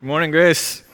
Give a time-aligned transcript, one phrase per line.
[0.00, 0.84] Good morning, Grace.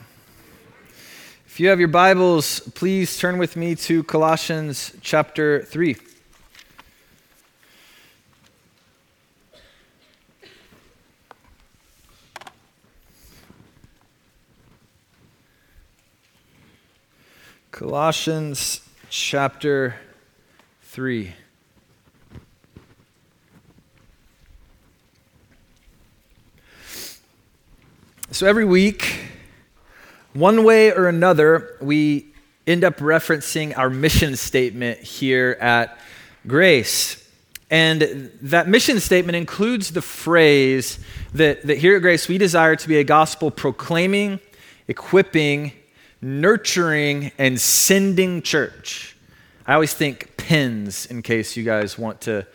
[1.45, 5.95] If you have your Bibles, please turn with me to Colossians chapter 3.
[17.69, 18.81] Colossians
[19.11, 19.97] chapter
[20.81, 21.35] 3.
[28.31, 29.19] So every week,
[30.33, 32.33] one way or another, we
[32.65, 35.99] end up referencing our mission statement here at
[36.47, 37.29] Grace.
[37.69, 40.99] And that mission statement includes the phrase
[41.35, 44.39] that, that here at Grace we desire to be a gospel proclaiming,
[44.87, 45.71] equipping,
[46.19, 49.15] nurturing, and sending church.
[49.67, 52.47] I always think PENS in case you guys want to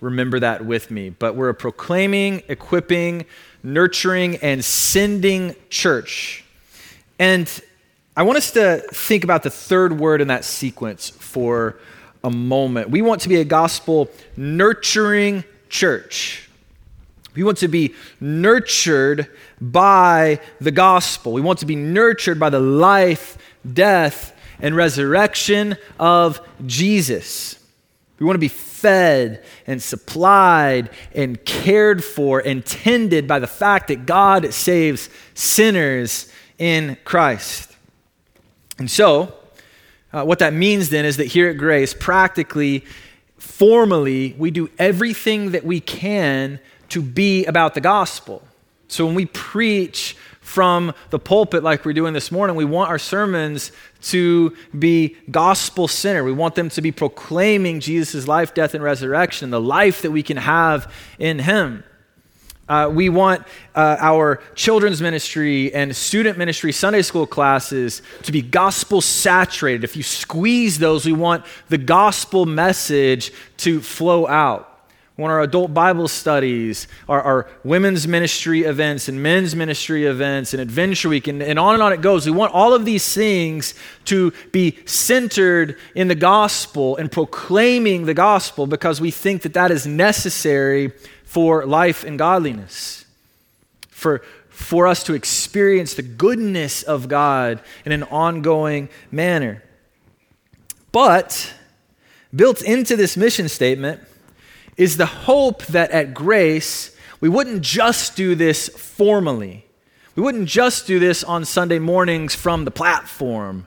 [0.00, 1.10] remember that with me.
[1.10, 3.26] But we're a proclaiming, equipping,
[3.62, 6.44] nurturing, and sending church.
[7.18, 7.48] And
[8.16, 11.78] I want us to think about the third word in that sequence for
[12.22, 12.90] a moment.
[12.90, 16.48] We want to be a gospel nurturing church.
[17.34, 19.28] We want to be nurtured
[19.60, 21.32] by the gospel.
[21.32, 23.36] We want to be nurtured by the life,
[23.70, 27.58] death, and resurrection of Jesus.
[28.18, 33.88] We want to be fed and supplied and cared for and tended by the fact
[33.88, 37.74] that God saves sinners in Christ.
[38.78, 39.34] And so,
[40.12, 42.84] uh, what that means then is that here at Grace, practically,
[43.36, 48.46] formally, we do everything that we can to be about the gospel.
[48.86, 52.98] So when we preach from the pulpit like we're doing this morning, we want our
[52.98, 56.24] sermons to be gospel centered.
[56.24, 60.22] We want them to be proclaiming Jesus' life, death, and resurrection, the life that we
[60.22, 61.82] can have in Him.
[62.68, 63.42] Uh, we want
[63.74, 69.82] uh, our children's ministry and student ministry Sunday school classes to be gospel saturated.
[69.82, 74.73] If you squeeze those, we want the gospel message to flow out
[75.16, 80.60] want our adult Bible studies, our, our, women's ministry events, and men's ministry events, and
[80.60, 82.26] Adventure Week, and, and on and on it goes.
[82.26, 83.74] We want all of these things
[84.06, 89.70] to be centered in the gospel and proclaiming the gospel because we think that that
[89.70, 90.92] is necessary
[91.24, 93.04] for life and godliness,
[93.90, 99.62] for, for us to experience the goodness of God in an ongoing manner.
[100.90, 101.54] But
[102.34, 104.00] built into this mission statement,
[104.76, 109.66] is the hope that at Grace, we wouldn't just do this formally.
[110.16, 113.66] We wouldn't just do this on Sunday mornings from the platform,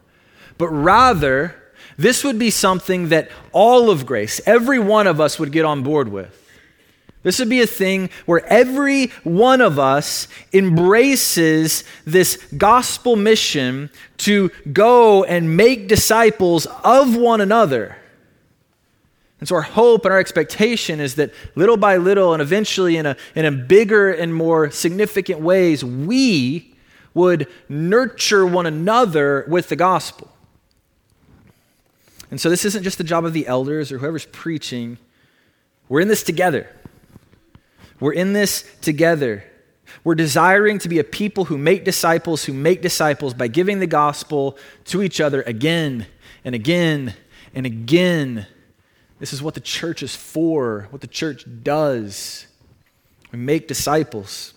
[0.58, 1.56] but rather,
[1.98, 5.84] this would be something that all of Grace, every one of us would get on
[5.84, 6.44] board with.
[7.24, 13.90] This would be a thing where every one of us embraces this gospel mission
[14.20, 17.98] to go and make disciples of one another.
[19.40, 23.06] And so, our hope and our expectation is that little by little, and eventually in
[23.06, 26.74] a, in a bigger and more significant ways, we
[27.14, 30.32] would nurture one another with the gospel.
[32.32, 34.98] And so, this isn't just the job of the elders or whoever's preaching.
[35.88, 36.68] We're in this together.
[38.00, 39.44] We're in this together.
[40.04, 43.88] We're desiring to be a people who make disciples, who make disciples by giving the
[43.88, 46.08] gospel to each other again
[46.44, 47.14] and again
[47.54, 48.48] and again
[49.20, 52.48] this is what the church is for, what the church does.
[53.32, 54.54] We make disciples.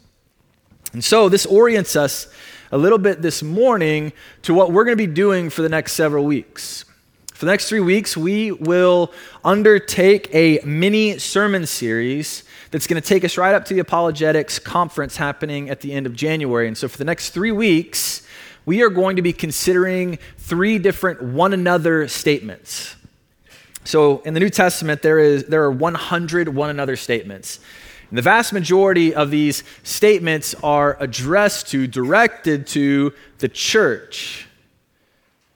[0.92, 2.28] And so this orients us
[2.72, 4.12] a little bit this morning
[4.42, 6.84] to what we're going to be doing for the next several weeks.
[7.32, 9.12] For the next three weeks, we will
[9.44, 14.58] undertake a mini sermon series that's going to take us right up to the Apologetics
[14.58, 16.68] Conference happening at the end of January.
[16.68, 18.26] And so, for the next three weeks,
[18.66, 22.94] we are going to be considering three different one another statements.
[23.84, 27.60] So in the New Testament, there, is, there are 100 one another statements.
[28.10, 34.48] And the vast majority of these statements are addressed to, directed to the church.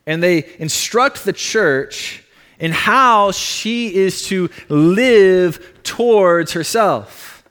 [0.05, 2.23] And they instruct the church
[2.59, 7.43] in how she is to live towards herself,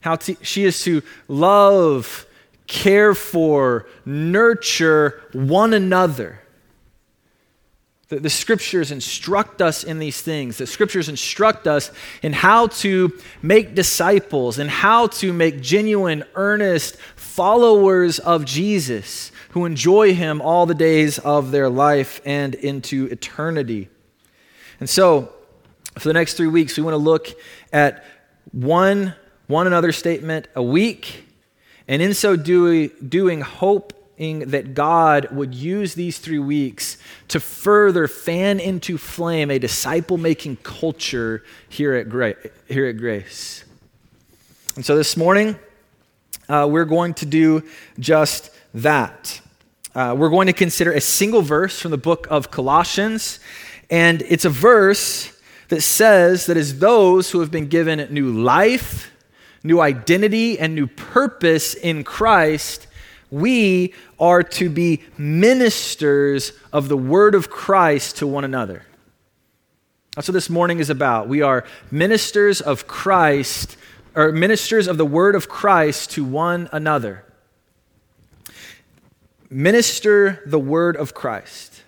[0.00, 2.26] how to, she is to love,
[2.66, 6.40] care for, nurture one another.
[8.08, 10.56] The, the, scriptures instruct us in these things.
[10.56, 11.90] The scriptures instruct us
[12.22, 13.12] in how to
[13.42, 20.64] make disciples and how to make genuine, earnest followers of Jesus who enjoy him all
[20.64, 23.88] the days of their life and into eternity.
[24.80, 25.32] And so,
[25.98, 27.28] for the next three weeks, we want to look
[27.72, 28.04] at
[28.52, 29.14] one
[29.48, 31.24] one another statement a week
[31.88, 33.40] And in so doing, doing
[34.18, 36.98] hoping that God would use these three weeks
[37.28, 42.34] to further fan into flame a disciple making culture here at, Gra-
[42.68, 43.64] here at Grace.
[44.74, 45.56] And so this morning,
[46.48, 47.62] uh, we're going to do
[48.00, 49.40] just that.
[49.94, 53.38] Uh, we're going to consider a single verse from the book of Colossians,
[53.88, 55.32] and it's a verse
[55.68, 59.12] that says that as those who have been given new life,
[59.62, 62.87] new identity, and new purpose in Christ,
[63.30, 68.84] we are to be ministers of the word of Christ to one another.
[70.14, 71.28] That's what this morning is about.
[71.28, 73.76] We are ministers of Christ,
[74.16, 77.24] or ministers of the word of Christ to one another.
[79.50, 81.82] Minister the word of Christ.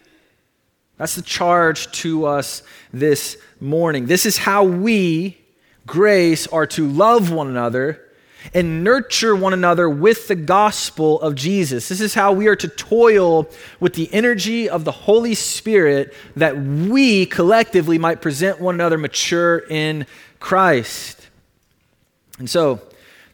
[0.97, 4.07] That's the charge to us this morning.
[4.07, 5.39] This is how we,
[5.87, 8.10] grace, are to love one another
[8.55, 11.89] and nurture one another with the gospel of Jesus.
[11.89, 13.49] This is how we are to toil
[13.79, 19.59] with the energy of the Holy Spirit that we collectively might present one another mature
[19.71, 20.07] in
[20.39, 21.29] Christ.
[22.39, 22.81] And so,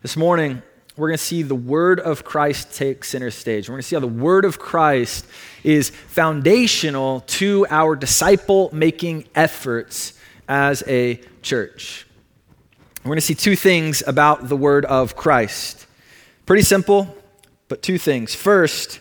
[0.03, 0.63] this morning,
[0.97, 3.69] we're going to see the word of Christ take center stage.
[3.69, 5.27] We're going to see how the word of Christ
[5.63, 10.15] is foundational to our disciple making efforts
[10.49, 12.07] as a church.
[13.07, 15.87] We're going to see two things about the word of Christ.
[16.45, 17.17] Pretty simple,
[17.69, 18.35] but two things.
[18.35, 18.99] First,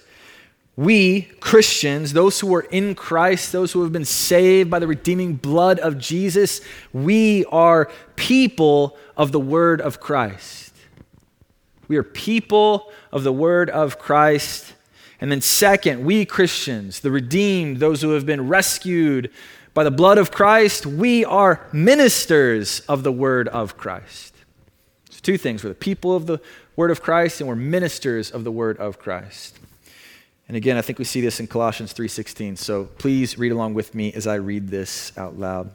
[0.75, 5.33] we, Christians, those who are in Christ, those who have been saved by the redeeming
[5.33, 6.61] blood of Jesus,
[6.93, 10.75] we are people of the word of Christ.
[11.87, 14.75] We are people of the word of Christ.
[15.19, 19.31] And then, second, we Christians, the redeemed, those who have been rescued
[19.75, 24.33] by the blood of Christ, we are ministers of the word of Christ.
[25.12, 26.39] So, two things we're the people of the
[26.75, 29.60] word of Christ, and we're ministers of the word of Christ.
[30.48, 32.56] And again, I think we see this in Colossians 3:16.
[32.56, 35.72] So please read along with me as I read this out loud.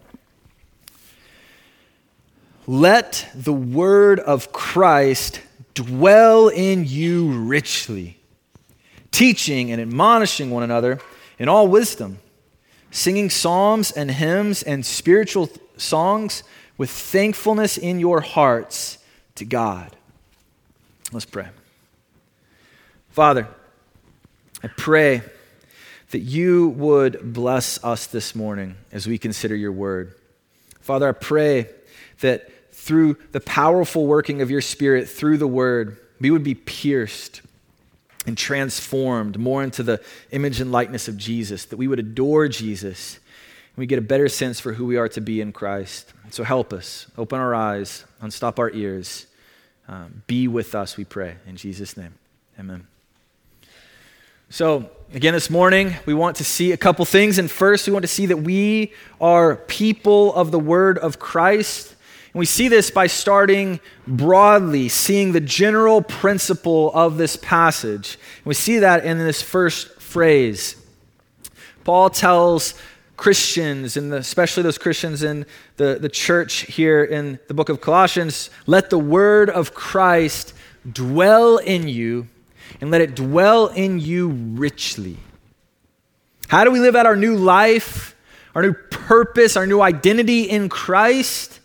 [2.67, 5.41] Let the word of Christ
[5.75, 8.19] dwell in you richly,
[9.11, 11.00] teaching and admonishing one another
[11.38, 12.19] in all wisdom,
[12.90, 16.42] singing psalms and hymns and spiritual songs
[16.76, 18.98] with thankfulness in your hearts
[19.37, 19.94] to God.
[21.12, 21.48] Let's pray.
[23.10, 23.48] Father,
[24.62, 25.22] I pray
[26.10, 30.14] that you would bless us this morning as we consider your word.
[30.81, 31.69] Father, I pray
[32.20, 37.42] that through the powerful working of your Spirit through the Word, we would be pierced
[38.30, 40.00] and transformed more into the
[40.30, 44.28] image and likeness of Jesus, that we would adore Jesus, and we get a better
[44.28, 46.12] sense for who we are to be in Christ.
[46.30, 49.26] So help us, open our eyes, unstop our ears.
[49.88, 51.38] Um, be with us, we pray.
[51.44, 52.14] In Jesus' name,
[52.56, 52.86] amen.
[54.48, 57.38] So, again, this morning, we want to see a couple things.
[57.38, 61.96] And first, we want to see that we are people of the Word of Christ.
[62.32, 68.18] And we see this by starting broadly, seeing the general principle of this passage.
[68.38, 70.76] And we see that in this first phrase.
[71.82, 72.74] Paul tells
[73.16, 75.44] Christians, and especially those Christians in
[75.76, 80.54] the, the church here in the book of Colossians, let the word of Christ
[80.90, 82.28] dwell in you,
[82.80, 85.18] and let it dwell in you richly.
[86.49, 88.16] How do we live out our new life,
[88.54, 91.60] our new purpose, our new identity in Christ?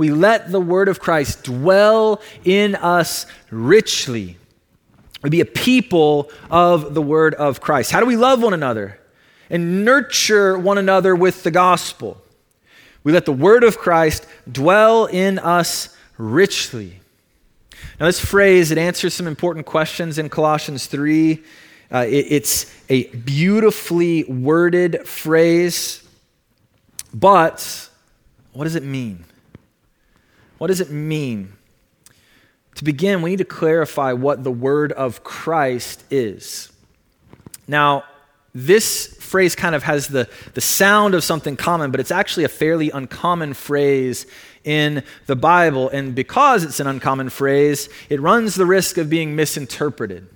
[0.00, 4.38] We let the word of Christ dwell in us richly.
[5.22, 7.90] We be a people of the word of Christ.
[7.90, 8.98] How do we love one another
[9.50, 12.16] and nurture one another with the gospel?
[13.04, 17.00] We let the word of Christ dwell in us richly.
[18.00, 21.44] Now, this phrase, it answers some important questions in Colossians 3.
[21.92, 26.02] Uh, it, it's a beautifully worded phrase,
[27.12, 27.90] but
[28.54, 29.26] what does it mean?
[30.60, 31.54] What does it mean?
[32.74, 36.70] To begin, we need to clarify what the word of Christ is.
[37.66, 38.04] Now,
[38.54, 42.50] this phrase kind of has the, the sound of something common, but it's actually a
[42.50, 44.26] fairly uncommon phrase
[44.62, 45.88] in the Bible.
[45.88, 50.28] And because it's an uncommon phrase, it runs the risk of being misinterpreted.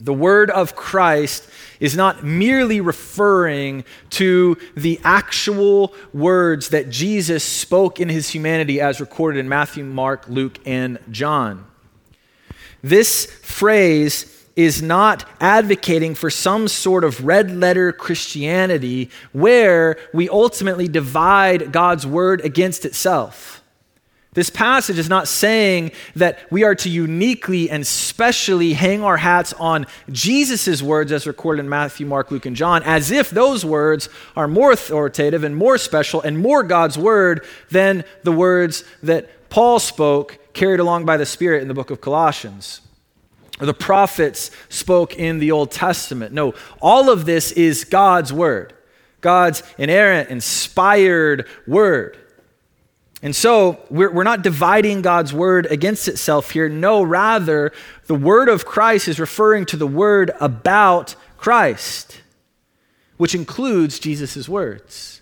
[0.00, 8.00] The word of Christ is not merely referring to the actual words that Jesus spoke
[8.00, 11.66] in his humanity as recorded in Matthew, Mark, Luke, and John.
[12.82, 20.88] This phrase is not advocating for some sort of red letter Christianity where we ultimately
[20.88, 23.59] divide God's word against itself.
[24.32, 29.52] This passage is not saying that we are to uniquely and specially hang our hats
[29.54, 34.08] on Jesus' words as recorded in Matthew, Mark, Luke, and John, as if those words
[34.36, 39.80] are more authoritative and more special and more God's word than the words that Paul
[39.80, 42.82] spoke, carried along by the Spirit in the book of Colossians.
[43.60, 46.32] Or the prophets spoke in the Old Testament.
[46.32, 48.74] No, all of this is God's word,
[49.20, 52.16] God's inerrant, inspired word.
[53.22, 56.68] And so we're, we're not dividing God's word against itself here.
[56.68, 57.72] No, rather,
[58.06, 62.22] the word of Christ is referring to the word about Christ,
[63.18, 65.19] which includes Jesus' words.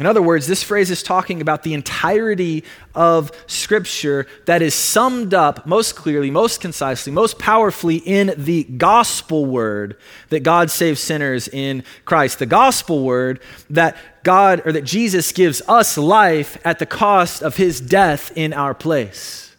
[0.00, 2.64] In other words, this phrase is talking about the entirety
[2.94, 9.44] of Scripture that is summed up most clearly, most concisely, most powerfully in the gospel
[9.44, 9.98] word
[10.30, 12.38] that God saves sinners in Christ.
[12.38, 17.56] The gospel word that God or that Jesus gives us life at the cost of
[17.56, 19.54] his death in our place.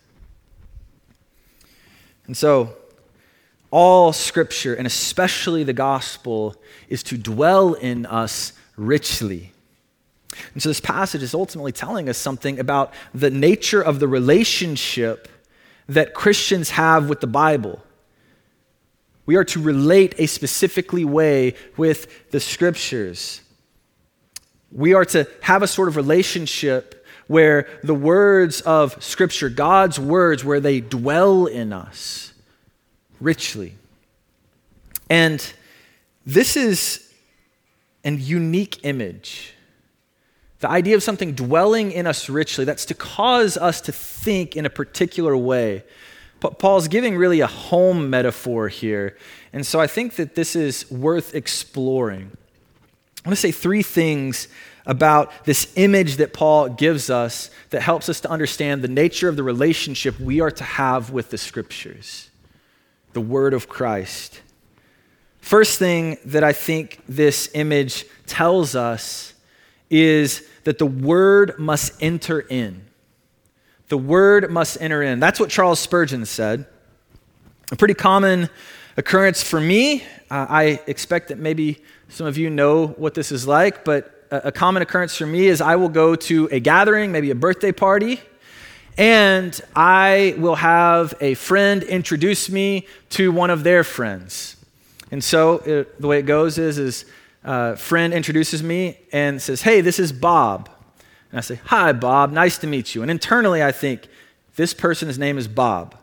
[2.26, 2.76] And so,
[3.70, 6.56] all Scripture, and especially the gospel,
[6.90, 9.52] is to dwell in us richly
[10.54, 15.28] and so this passage is ultimately telling us something about the nature of the relationship
[15.88, 17.82] that Christians have with the Bible.
[19.26, 23.42] We are to relate a specifically way with the scriptures.
[24.72, 30.44] We are to have a sort of relationship where the words of scripture, God's words,
[30.44, 32.34] where they dwell in us
[33.20, 33.76] richly.
[35.10, 35.54] And
[36.26, 37.14] this is
[38.04, 39.54] an unique image
[40.62, 44.66] the idea of something dwelling in us richly, that's to cause us to think in
[44.66, 45.84] a particular way.
[46.40, 49.18] But Paul's giving really a home metaphor here.
[49.54, 52.32] And so I think that this is worth exploring.
[53.24, 54.48] I want to say three things
[54.86, 59.36] about this image that Paul gives us that helps us to understand the nature of
[59.36, 62.30] the relationship we are to have with the scriptures,
[63.14, 64.42] the word of Christ.
[65.40, 69.34] First thing that I think this image tells us
[69.90, 72.86] is that the word must enter in.
[73.90, 75.20] The word must enter in.
[75.20, 76.66] That's what Charles Spurgeon said.
[77.72, 78.50] A pretty common
[78.98, 80.04] occurrence for me.
[80.30, 84.48] Uh, I expect that maybe some of you know what this is like, but a,
[84.48, 87.72] a common occurrence for me is I will go to a gathering, maybe a birthday
[87.72, 88.22] party,
[88.98, 94.58] and I will have a friend introduce me to one of their friends.
[95.12, 97.06] And so it, the way it goes is, is
[97.44, 100.70] uh, friend introduces me and says, Hey, this is Bob.
[101.32, 103.02] And I say, Hi, Bob, nice to meet you.
[103.02, 104.08] And internally, I think,
[104.56, 105.96] This person's name is Bob.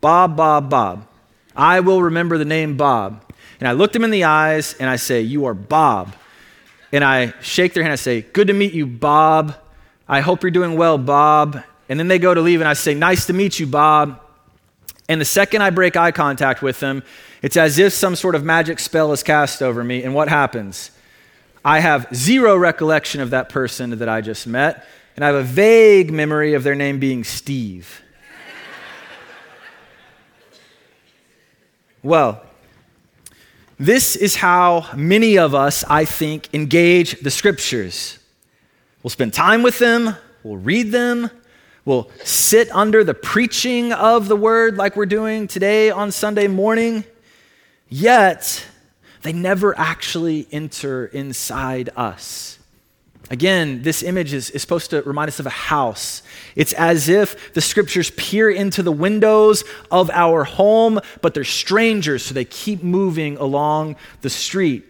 [0.00, 1.06] Bob, Bob, Bob.
[1.56, 3.22] I will remember the name Bob.
[3.60, 6.14] And I look him in the eyes and I say, You are Bob.
[6.92, 7.92] And I shake their hand.
[7.92, 9.54] I say, Good to meet you, Bob.
[10.08, 11.62] I hope you're doing well, Bob.
[11.88, 14.20] And then they go to leave and I say, Nice to meet you, Bob.
[15.08, 17.02] And the second I break eye contact with them,
[17.44, 20.02] it's as if some sort of magic spell is cast over me.
[20.02, 20.90] And what happens?
[21.62, 25.42] I have zero recollection of that person that I just met, and I have a
[25.42, 28.00] vague memory of their name being Steve.
[32.02, 32.42] well,
[33.78, 38.20] this is how many of us, I think, engage the scriptures.
[39.02, 41.28] We'll spend time with them, we'll read them,
[41.84, 47.04] we'll sit under the preaching of the word like we're doing today on Sunday morning.
[47.88, 48.66] Yet,
[49.22, 52.58] they never actually enter inside us.
[53.30, 56.22] Again, this image is, is supposed to remind us of a house.
[56.56, 62.22] It's as if the scriptures peer into the windows of our home, but they're strangers,
[62.24, 64.84] so they keep moving along the street.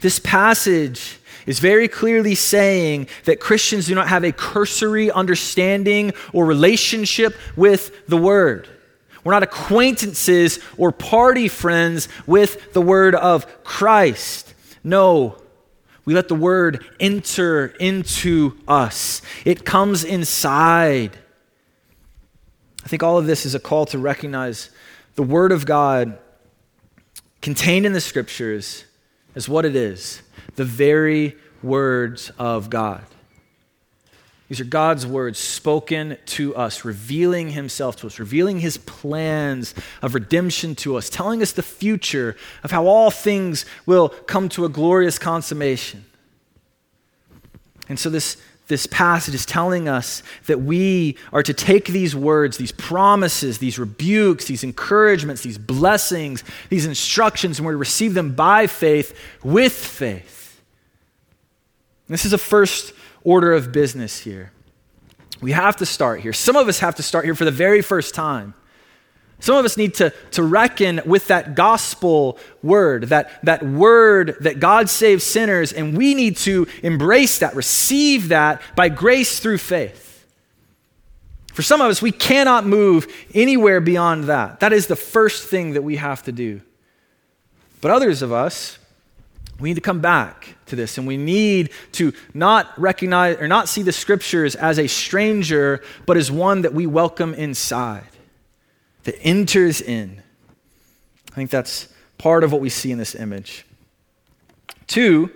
[0.00, 6.44] This passage is very clearly saying that Christians do not have a cursory understanding or
[6.44, 8.68] relationship with the Word.
[9.24, 14.54] We're not acquaintances or party friends with the word of Christ.
[14.82, 15.36] No,
[16.04, 21.16] we let the word enter into us, it comes inside.
[22.84, 24.70] I think all of this is a call to recognize
[25.14, 26.18] the word of God
[27.40, 28.84] contained in the scriptures
[29.34, 30.22] as what it is
[30.56, 33.04] the very words of God.
[34.52, 40.12] These are God's words spoken to us, revealing Himself to us, revealing His plans of
[40.12, 44.68] redemption to us, telling us the future of how all things will come to a
[44.68, 46.04] glorious consummation.
[47.88, 48.36] And so, this,
[48.68, 53.78] this passage is telling us that we are to take these words, these promises, these
[53.78, 59.72] rebukes, these encouragements, these blessings, these instructions, and we're to receive them by faith with
[59.72, 60.60] faith.
[62.06, 62.92] This is a first
[63.24, 64.52] order of business here.
[65.40, 66.32] We have to start here.
[66.32, 68.54] Some of us have to start here for the very first time.
[69.40, 74.60] Some of us need to, to reckon with that gospel word, that, that word that
[74.60, 80.24] God saves sinners, and we need to embrace that, receive that by grace through faith.
[81.52, 84.60] For some of us, we cannot move anywhere beyond that.
[84.60, 86.62] That is the first thing that we have to do.
[87.80, 88.78] But others of us,
[89.60, 93.68] we need to come back to this and we need to not recognize or not
[93.68, 98.08] see the scriptures as a stranger, but as one that we welcome inside
[99.04, 100.22] that enters in.
[101.30, 103.64] I think that's part of what we see in this image.
[104.86, 105.30] Two,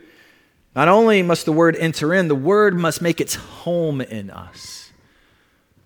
[0.74, 4.90] not only must the word enter in, the word must make its home in us.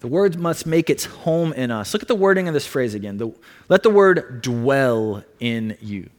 [0.00, 1.92] The word must make its home in us.
[1.92, 3.18] Look at the wording of this phrase again.
[3.18, 3.32] The,
[3.68, 6.10] let the word dwell in you.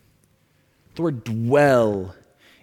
[1.02, 2.16] Word dwell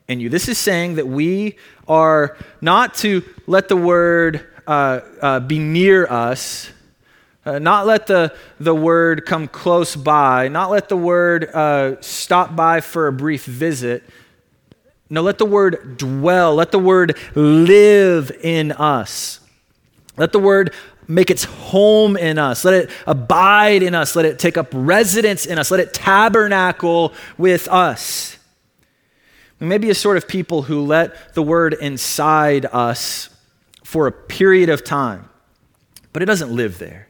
[0.06, 0.28] in you.
[0.28, 6.06] This is saying that we are not to let the word uh, uh, be near
[6.06, 6.70] us,
[7.44, 12.54] uh, not let the, the word come close by, not let the word uh, stop
[12.54, 14.02] by for a brief visit.
[15.10, 19.40] No, let the word dwell, let the word live in us.
[20.16, 20.74] Let the word
[21.08, 22.64] make its home in us.
[22.64, 24.14] Let it abide in us.
[24.14, 25.70] Let it take up residence in us.
[25.70, 28.38] Let it tabernacle with us.
[29.58, 33.30] We may be a sort of people who let the word inside us
[33.82, 35.28] for a period of time,
[36.12, 37.08] but it doesn't live there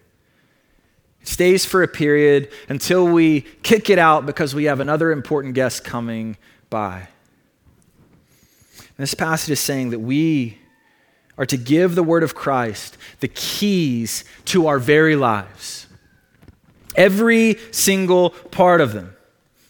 [1.20, 5.54] It stays for a period until we kick it out because we have another important
[5.54, 6.36] guest coming
[6.70, 7.08] by.
[8.96, 10.58] This passage is saying that we
[11.38, 15.86] are to give the word of Christ the keys to our very lives.
[16.96, 19.14] Every single part of them.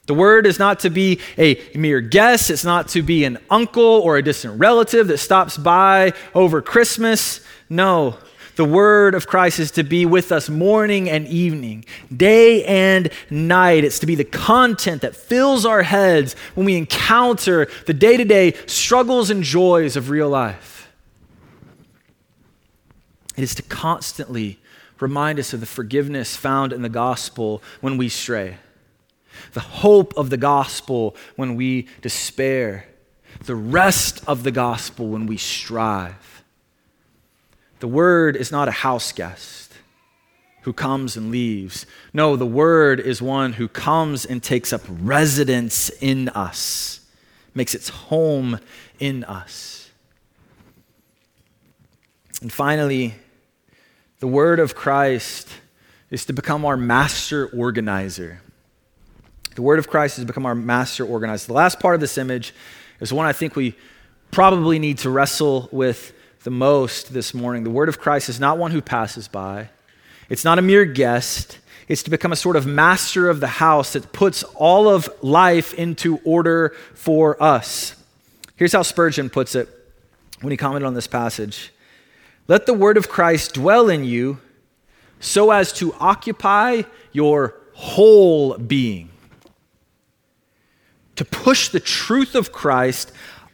[0.06, 2.50] The word is not to be a mere guest.
[2.50, 7.42] It's not to be an uncle or a distant relative that stops by over Christmas.
[7.68, 8.16] No,
[8.56, 11.84] the word of Christ is to be with us morning and evening,
[12.16, 13.84] day and night.
[13.84, 18.24] It's to be the content that fills our heads when we encounter the day to
[18.24, 20.77] day struggles and joys of real life.
[23.38, 24.58] It is to constantly
[24.98, 28.56] remind us of the forgiveness found in the gospel when we stray,
[29.52, 32.88] the hope of the gospel when we despair,
[33.44, 36.42] the rest of the gospel when we strive.
[37.78, 39.72] The Word is not a house guest
[40.62, 41.86] who comes and leaves.
[42.12, 47.06] No, the Word is one who comes and takes up residence in us,
[47.54, 48.58] makes its home
[48.98, 49.92] in us.
[52.42, 53.14] And finally,
[54.20, 55.48] the Word of Christ
[56.10, 58.40] is to become our master organizer.
[59.54, 61.46] The Word of Christ has become our master organizer.
[61.46, 62.54] The last part of this image
[63.00, 63.76] is one I think we
[64.30, 66.12] probably need to wrestle with
[66.44, 67.64] the most this morning.
[67.64, 69.70] The word of Christ is not one who passes by,
[70.28, 71.58] it's not a mere guest.
[71.88, 75.72] It's to become a sort of master of the house that puts all of life
[75.72, 77.96] into order for us.
[78.56, 79.70] Here's how Spurgeon puts it
[80.42, 81.72] when he commented on this passage
[82.48, 84.40] Let the word of Christ dwell in you
[85.20, 86.82] so as to occupy
[87.12, 89.10] your whole being,
[91.16, 93.12] to push the truth of Christ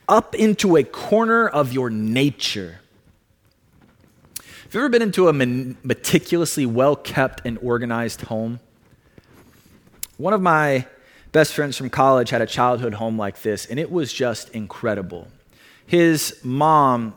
[0.08, 2.80] up into a corner of your nature.
[4.38, 8.60] Have you ever been into a meticulously well kept and organized home?
[10.18, 10.86] One of my
[11.32, 15.28] best friends from college had a childhood home like this, and it was just incredible.
[15.86, 17.14] His mom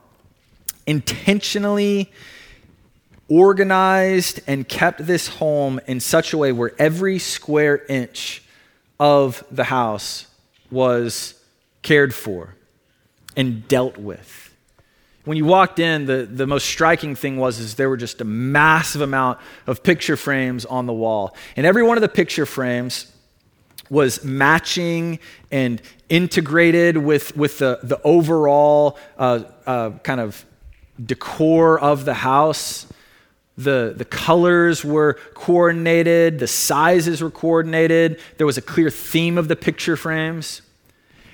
[0.88, 2.12] intentionally
[3.30, 8.42] organized and kept this home in such a way where every square inch
[9.00, 10.28] of the house
[10.72, 11.40] was
[11.82, 12.56] cared for
[13.36, 14.56] and dealt with.
[15.26, 18.26] When you walked in, the, the most striking thing was is there were just a
[18.26, 21.36] massive amount of picture frames on the wall.
[21.58, 23.12] And every one of the picture frames
[23.90, 25.20] was matching
[25.52, 30.46] and integrated with, with the, the overall uh, uh, kind of
[31.04, 32.88] decor of the house.
[33.58, 39.48] The, the colors were coordinated, the sizes were coordinated, there was a clear theme of
[39.48, 40.62] the picture frames.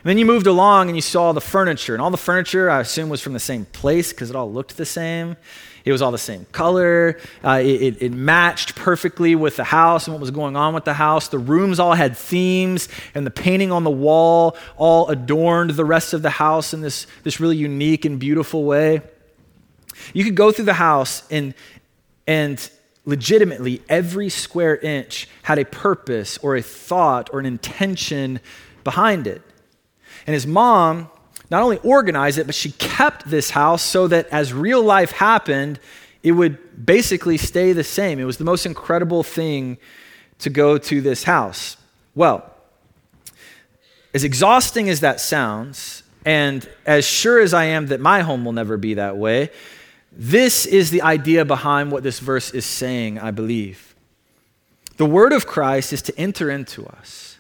[0.04, 1.94] And then you moved along and you saw the furniture.
[1.94, 4.76] And all the furniture, I assume, was from the same place because it all looked
[4.76, 5.38] the same.
[5.86, 7.20] It was all the same color.
[7.44, 10.94] Uh, it, it, matched perfectly with the house and what was going on with the
[10.94, 11.28] house.
[11.28, 16.14] The rooms all had themes, and the painting on the wall all adorned the rest
[16.14, 19.02] of the house in this, this really unique and beautiful way.
[20.14, 21.54] You could go through the house and,
[22.28, 22.70] and
[23.06, 28.40] legitimately every square inch had a purpose or a thought or an intention
[28.84, 29.42] behind it.
[30.26, 31.10] And his mom
[31.50, 35.80] not only organized it, but she kept this house so that as real life happened,
[36.24, 38.20] it would basically stay the same.
[38.20, 39.78] It was the most incredible thing
[40.40, 41.78] to go to this house.
[42.16, 42.50] Well,
[44.14, 48.54] as exhausting as that sounds, and as sure as I am that my home will
[48.54, 49.50] never be that way,
[50.16, 53.96] this is the idea behind what this verse is saying, I believe.
[54.98, 57.38] The word of Christ is to enter into us,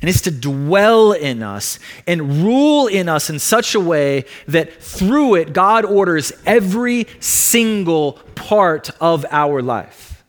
[0.00, 4.80] and it's to dwell in us and rule in us in such a way that
[4.80, 10.24] through it, God orders every single part of our life.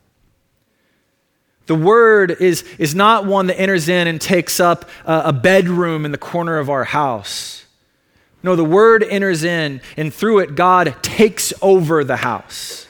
[1.68, 6.06] The word is, is not one that enters in and takes up a, a bedroom
[6.06, 7.65] in the corner of our house.
[8.46, 12.86] No, the word enters in, and through it, God takes over the house,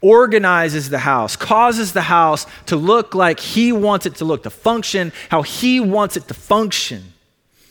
[0.00, 4.50] organizes the house, causes the house to look like He wants it to look, to
[4.50, 7.12] function how He wants it to function.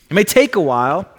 [0.10, 1.10] It may take a while,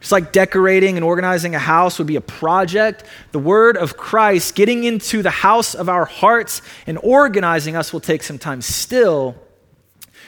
[0.00, 4.56] just like decorating and organizing a house would be a project, the word of Christ
[4.56, 8.60] getting into the house of our hearts and organizing us will take some time.
[8.60, 9.36] Still,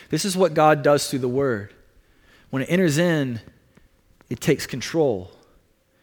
[0.09, 1.75] this is what God does through the word.
[2.51, 3.41] When it enters in,
[4.29, 5.31] it takes control,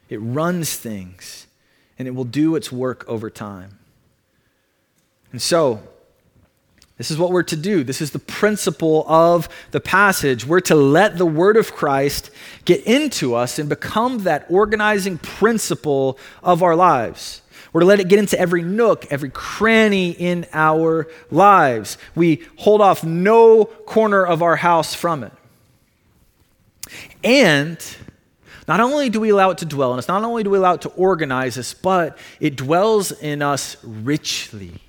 [0.10, 1.48] it runs things,
[1.98, 3.80] and it will do its work over time.
[5.32, 5.82] And so,
[6.98, 7.84] this is what we're to do.
[7.84, 10.46] This is the principle of the passage.
[10.46, 12.30] We're to let the word of Christ
[12.66, 17.42] get into us and become that organizing principle of our lives.
[17.74, 21.98] We're to let it get into every nook, every cranny in our lives.
[22.14, 25.34] We hold off no corner of our house from it.
[27.24, 27.84] And
[28.68, 30.74] not only do we allow it to dwell in us, not only do we allow
[30.74, 34.82] it to organize us, but it dwells in us richly.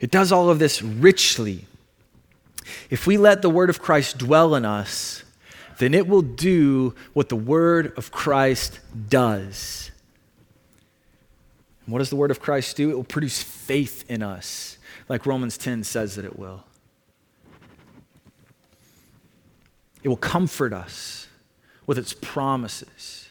[0.00, 1.66] It does all of this richly.
[2.90, 5.22] If we let the word of Christ dwell in us,
[5.78, 9.90] then it will do what the word of Christ does.
[11.86, 12.90] And what does the word of Christ do?
[12.90, 14.76] It will produce faith in us,
[15.08, 16.64] like Romans 10 says that it will.
[20.02, 21.28] It will comfort us
[21.92, 23.28] with its promises.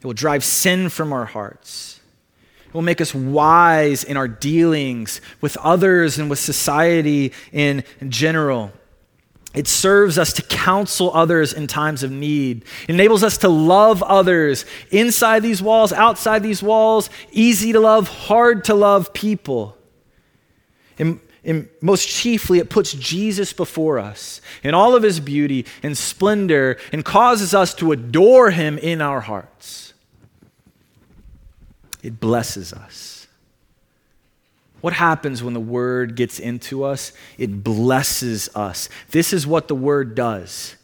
[0.00, 2.00] It will drive sin from our hearts
[2.66, 8.72] It will make us wise in our dealings with others and with society in general.
[9.54, 12.64] It serves us to counsel others in times of need.
[12.88, 18.08] It enables us to love others inside these walls, outside these walls, easy to love,
[18.08, 19.78] hard to love people.
[20.98, 25.96] And, and most chiefly, it puts Jesus before us in all of his beauty and
[25.96, 29.86] splendor and causes us to adore him in our hearts
[32.06, 33.26] it blesses us.
[34.80, 37.12] What happens when the word gets into us?
[37.36, 38.88] It blesses us.
[39.10, 40.75] This is what the word does.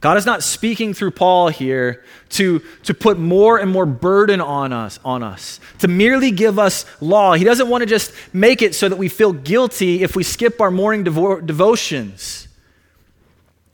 [0.00, 4.72] God is not speaking through Paul here to, to put more and more burden on
[4.72, 7.34] us, on us, to merely give us law.
[7.34, 10.58] He doesn't want to just make it so that we feel guilty if we skip
[10.60, 12.48] our morning devo- devotions.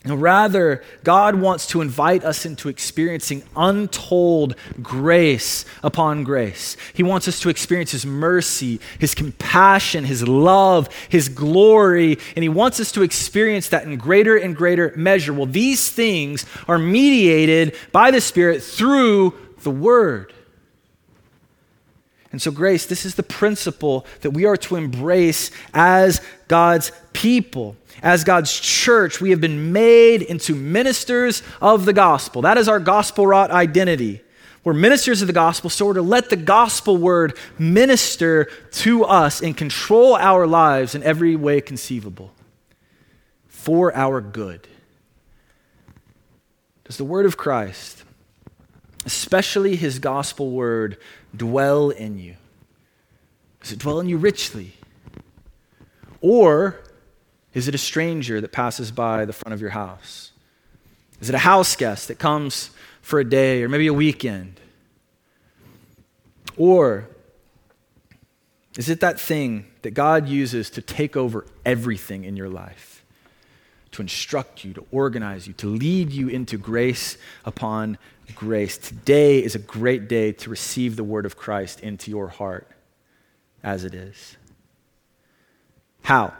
[0.05, 6.77] Rather, God wants to invite us into experiencing untold grace upon grace.
[6.93, 12.49] He wants us to experience His mercy, His compassion, His love, His glory, and He
[12.49, 15.33] wants us to experience that in greater and greater measure.
[15.33, 19.33] Well, these things are mediated by the Spirit through
[19.63, 20.31] the Word.
[22.37, 27.75] And so, grace, this is the principle that we are to embrace as God's people.
[28.03, 32.43] As God's church, we have been made into ministers of the gospel.
[32.43, 34.21] That is our gospel wrought identity.
[34.63, 39.41] We're ministers of the gospel, so we're to let the gospel word minister to us
[39.41, 42.31] and control our lives in every way conceivable
[43.47, 44.67] for our good.
[46.83, 48.03] Does the word of Christ,
[49.07, 50.97] especially his gospel word,
[51.35, 52.35] dwell in you?
[53.61, 54.73] Does it dwell in you richly?
[56.21, 56.79] Or
[57.53, 60.31] is it a stranger that passes by the front of your house?
[61.19, 64.59] Is it a house guest that comes for a day or maybe a weekend?
[66.55, 67.07] Or
[68.77, 73.03] is it that thing that God uses to take over everything in your life?
[73.91, 77.97] To instruct you, to organize you, to lead you into grace upon
[78.35, 78.77] grace.
[78.77, 82.67] Today is a great day to receive the word of Christ into your heart
[83.63, 84.37] as it is.
[86.03, 86.33] How?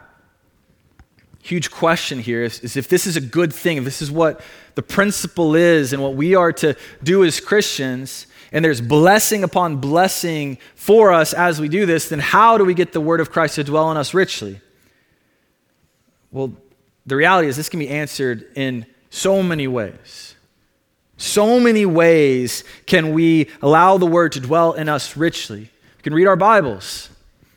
[1.48, 4.40] huge question here is, is, if this is a good thing, if this is what
[4.74, 9.76] the principle is and what we are to do as Christians, and there's blessing upon
[9.76, 13.30] blessing for us as we do this, then how do we get the word of
[13.30, 14.60] Christ to dwell in us richly?
[16.30, 16.52] Well,
[17.06, 20.34] the reality is this can be answered in so many ways.
[21.18, 25.62] So many ways can we allow the word to dwell in us richly.
[25.62, 27.10] We can read our Bibles.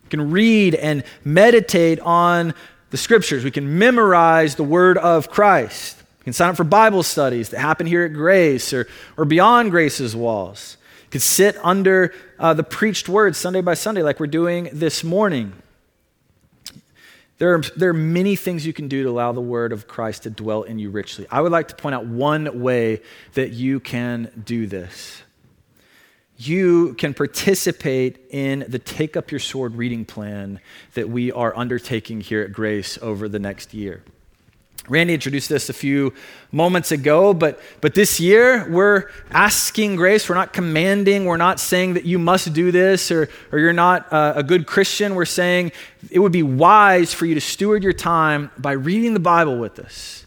[0.04, 2.56] We can read and meditate on
[2.90, 3.44] the scriptures.
[3.44, 6.02] We can memorize the word of Christ.
[6.20, 9.70] We can sign up for Bible studies that happen here at Grace or, or beyond
[9.70, 10.78] Grace's walls.
[11.06, 15.04] You can sit under uh, the preached word Sunday by Sunday, like we're doing this
[15.04, 15.54] morning.
[17.42, 20.24] There are, there are many things you can do to allow the word of Christ
[20.24, 21.26] to dwell in you richly.
[21.32, 23.02] I would like to point out one way
[23.34, 25.24] that you can do this.
[26.38, 30.60] You can participate in the Take Up Your Sword reading plan
[30.94, 34.04] that we are undertaking here at Grace over the next year.
[34.90, 36.14] Randy introduced this a few
[36.52, 40.28] moments ago, but, but this year we're asking grace.
[40.28, 41.26] We're not commanding.
[41.26, 44.66] We're not saying that you must do this or, or you're not uh, a good
[44.66, 45.14] Christian.
[45.14, 45.72] We're saying
[46.10, 49.80] it would be wise for you to steward your time by reading the Bible with
[49.80, 50.26] us.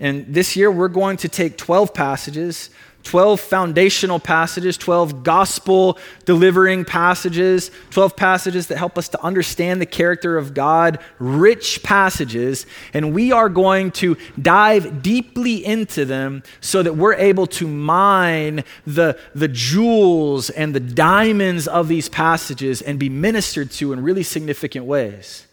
[0.00, 2.70] And this year we're going to take 12 passages
[3.04, 9.86] 12 foundational passages, 12 gospel delivering passages, 12 passages that help us to understand the
[9.86, 16.82] character of God, rich passages, and we are going to dive deeply into them so
[16.82, 22.98] that we're able to mine the, the jewels and the diamonds of these passages and
[22.98, 25.43] be ministered to in really significant ways.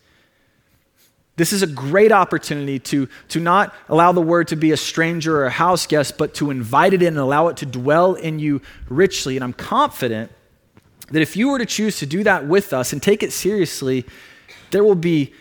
[1.42, 5.38] This is a great opportunity to, to not allow the word to be a stranger
[5.38, 8.38] or a house guest, but to invite it in and allow it to dwell in
[8.38, 9.38] you richly.
[9.38, 10.32] And I'm confident
[11.10, 14.06] that if you were to choose to do that with us and take it seriously,
[14.70, 15.34] there will be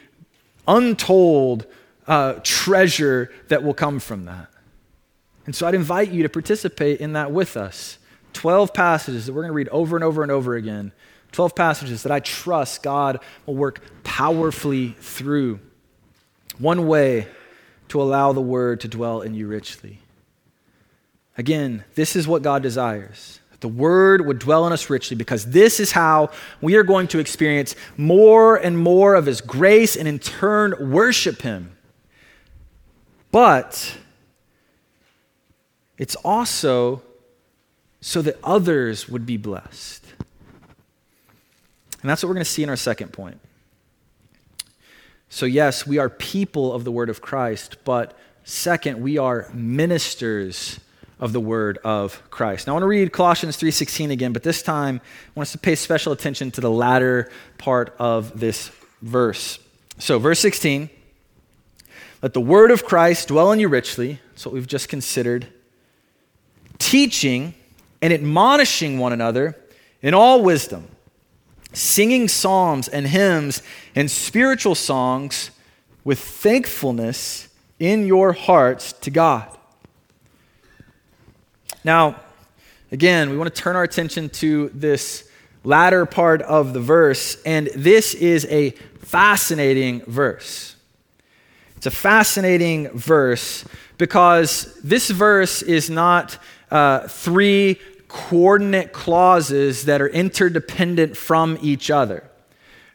[0.67, 1.67] untold
[2.07, 4.49] uh, treasure that will come from that.
[5.45, 7.99] And so I'd invite you to participate in that with us.
[8.33, 10.93] 12 passages that we're going to read over and over and over again.
[11.33, 15.61] 12 passages that I trust God will work powerfully through.
[16.61, 17.27] One way
[17.89, 19.99] to allow the word to dwell in you richly.
[21.37, 23.41] Again, this is what God desires.
[23.61, 27.19] The word would dwell in us richly because this is how we are going to
[27.19, 31.77] experience more and more of his grace and in turn worship him.
[33.33, 33.99] But
[35.99, 37.03] it's also
[38.01, 40.05] so that others would be blessed.
[42.01, 43.39] And that's what we're going to see in our second point.
[45.33, 50.81] So, yes, we are people of the word of Christ, but second, we are ministers
[51.21, 52.67] of the word of Christ.
[52.67, 55.59] Now I want to read Colossians 3:16 again, but this time I want us to
[55.59, 59.61] pay special attention to the latter part of this verse.
[59.99, 60.91] So, verse 16,
[62.23, 64.19] let the word of Christ dwell in you richly.
[64.31, 65.47] That's what we've just considered.
[66.79, 67.55] Teaching
[68.03, 69.57] and admonishing one another
[70.03, 70.89] in all wisdom
[71.73, 73.63] singing psalms and hymns
[73.95, 75.51] and spiritual songs
[76.05, 79.47] with thankfulness in your hearts to God.
[81.85, 82.21] Now,
[82.93, 85.29] again, we want to turn our attention to this
[85.65, 90.77] latter part of the verse, and this is a fascinating verse.
[91.77, 93.65] It's a fascinating verse
[93.97, 96.39] because this verse is not
[96.71, 97.79] uh, three
[98.11, 102.25] coordinate clauses that are interdependent from each other.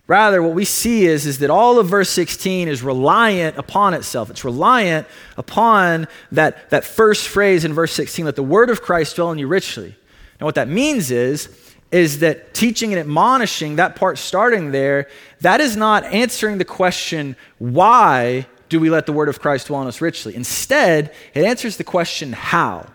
[0.08, 4.30] Rather, what we see is, is that all of verse 16 is reliant upon itself.
[4.30, 9.16] It's reliant upon that, that first phrase in verse 16, let the word of Christ
[9.16, 9.96] dwell in you richly.
[10.40, 11.50] Now, what that means is,
[11.92, 15.08] is that teaching and admonishing, that part starting there,
[15.42, 19.82] that is not answering the question, why do we let the word of Christ dwell
[19.82, 20.36] in us richly?
[20.36, 22.86] Instead, it answers the question, how.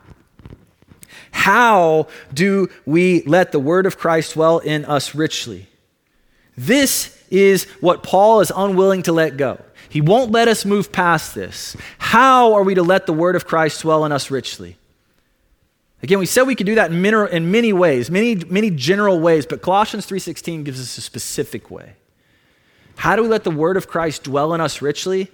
[1.31, 5.69] How do we let the word of Christ dwell in us richly?
[6.57, 9.63] This is what Paul is unwilling to let go.
[9.89, 11.77] He won't let us move past this.
[11.99, 14.77] How are we to let the word of Christ dwell in us richly?
[16.03, 19.63] Again, we said we could do that in many, ways, many, many general ways, but
[19.63, 21.95] Colossians 3.16 gives us a specific way.
[22.97, 25.31] How do we let the word of Christ dwell in us richly?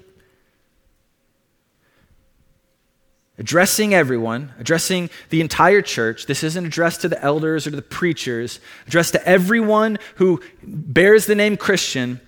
[3.38, 6.26] Addressing everyone, addressing the entire church.
[6.26, 11.26] This isn't addressed to the elders or to the preachers, addressed to everyone who bears
[11.26, 12.20] the name Christian,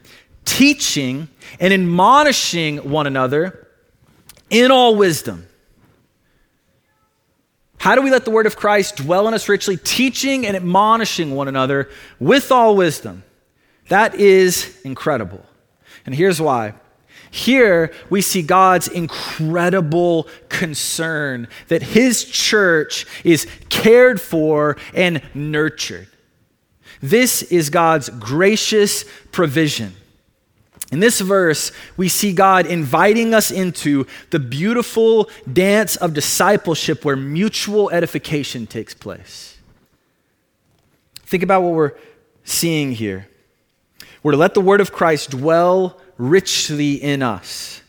[0.45, 1.29] teaching
[1.61, 3.69] and admonishing one another
[4.51, 5.47] in all wisdom.
[7.79, 11.35] How do we let the word of Christ dwell in us richly, teaching and admonishing
[11.35, 13.23] one another with all wisdom?
[13.89, 15.45] That is incredible.
[16.05, 16.75] And here's why.
[17.31, 26.09] Here we see God's incredible concern that his church is cared for and nurtured.
[27.01, 29.95] This is God's gracious provision.
[30.91, 37.17] In this verse, we see God inviting us into the beautiful dance of discipleship where
[37.17, 39.59] mutual edification takes place.
[41.25, 41.93] Think about what we're
[42.45, 43.29] seeing here.
[44.23, 47.81] We're to let the word of Christ dwell richly in us.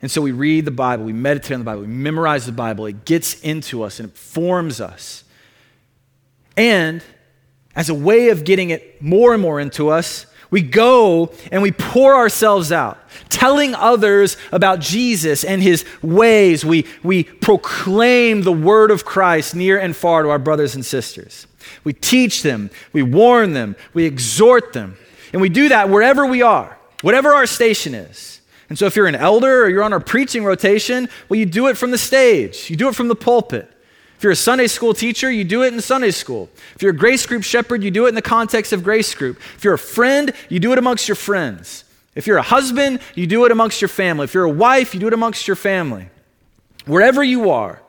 [0.00, 2.86] And so we read the Bible, we meditate on the Bible, we memorize the Bible.
[2.86, 5.24] It gets into us and it forms us.
[6.56, 7.02] And
[7.74, 11.72] as a way of getting it more and more into us, we go and we
[11.72, 16.64] pour ourselves out, telling others about Jesus and his ways.
[16.64, 21.46] We, we proclaim the word of Christ near and far to our brothers and sisters.
[21.84, 24.96] We teach them, we warn them, we exhort them.
[25.32, 28.40] And we do that wherever we are, whatever our station is.
[28.68, 31.68] And so if you're an elder or you're on our preaching rotation, well, you do
[31.68, 33.72] it from the stage, you do it from the pulpit.
[34.16, 36.50] If you're a Sunday school teacher, you do it in Sunday school.
[36.74, 39.38] If you're a grace group shepherd, you do it in the context of grace group.
[39.56, 41.84] If you're a friend, you do it amongst your friends.
[42.16, 44.24] If you're a husband, you do it amongst your family.
[44.24, 46.08] If you're a wife, you do it amongst your family.
[46.84, 47.80] Wherever you are,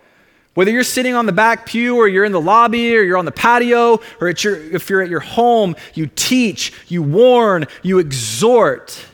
[0.59, 3.23] whether you're sitting on the back pew or you're in the lobby or you're on
[3.23, 9.05] the patio or your, if you're at your home, you teach, you warn, you exhort,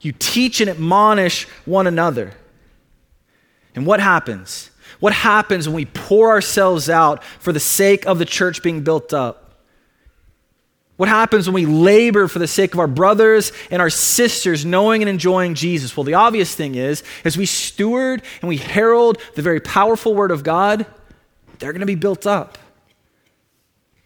[0.00, 2.32] you teach and admonish one another.
[3.74, 4.70] And what happens?
[5.00, 9.12] What happens when we pour ourselves out for the sake of the church being built
[9.12, 9.39] up?
[11.00, 15.00] What happens when we labor for the sake of our brothers and our sisters knowing
[15.00, 15.96] and enjoying Jesus?
[15.96, 20.30] Well, the obvious thing is, as we steward and we herald the very powerful word
[20.30, 20.84] of God,
[21.58, 22.58] they're going to be built up.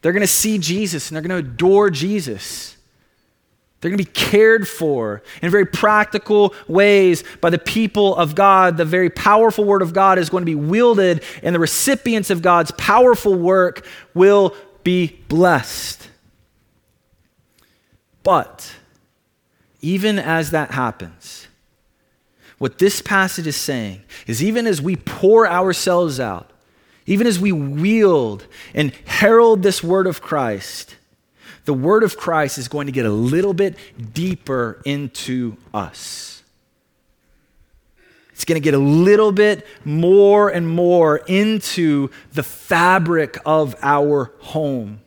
[0.02, 2.76] They're going to see Jesus and they're going to adore Jesus.
[3.80, 8.76] They're going to be cared for in very practical ways by the people of God.
[8.76, 12.40] The very powerful word of God is going to be wielded, and the recipients of
[12.40, 14.54] God's powerful work will
[14.84, 16.03] be blessed.
[18.24, 18.74] But
[19.80, 21.46] even as that happens,
[22.58, 26.50] what this passage is saying is even as we pour ourselves out,
[27.06, 30.96] even as we wield and herald this word of Christ,
[31.66, 33.76] the word of Christ is going to get a little bit
[34.12, 36.42] deeper into us.
[38.32, 44.32] It's going to get a little bit more and more into the fabric of our
[44.40, 45.00] home.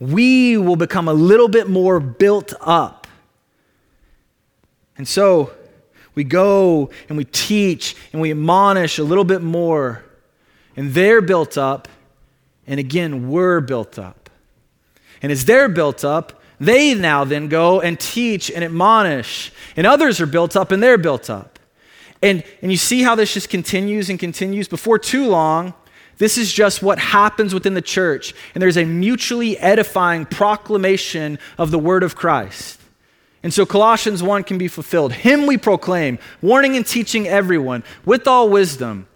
[0.00, 3.06] We will become a little bit more built up.
[4.96, 5.52] And so
[6.14, 10.04] we go and we teach and we admonish a little bit more.
[10.76, 11.88] And they're built up.
[12.66, 14.30] And again, we're built up.
[15.22, 19.52] And as they're built up, they now then go and teach and admonish.
[19.76, 21.58] And others are built up and they're built up.
[22.22, 24.68] And, and you see how this just continues and continues.
[24.68, 25.72] Before too long,
[26.20, 28.34] this is just what happens within the church.
[28.54, 32.78] And there's a mutually edifying proclamation of the word of Christ.
[33.42, 35.14] And so Colossians 1 can be fulfilled.
[35.14, 39.06] Him we proclaim, warning and teaching everyone with all wisdom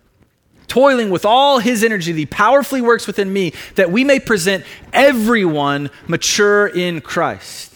[0.66, 4.64] toiling with all his energy that he powerfully works within me, that we may present
[4.94, 7.72] everyone mature in Christ.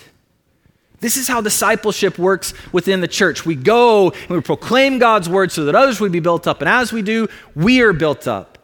[1.00, 3.46] This is how discipleship works within the church.
[3.46, 6.60] We go and we proclaim God's word so that others would be built up.
[6.60, 8.57] And as we do, we are built up.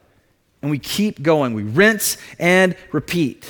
[0.64, 1.52] And we keep going.
[1.52, 3.44] We rinse and repeat.